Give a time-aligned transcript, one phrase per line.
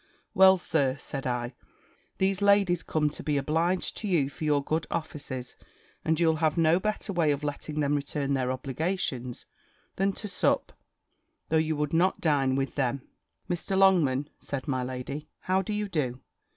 [0.33, 1.53] "Well, Sir," said I,
[2.17, 5.55] "these ladies come to be obliged to you for your good offices;
[6.03, 9.45] and you'll have no better way of letting them return their obligations,
[9.97, 10.73] than to sup,
[11.49, 13.03] though you would not dine with them."
[13.47, 13.77] "Mr.
[13.77, 16.19] Longman," said my lady, "how do you do?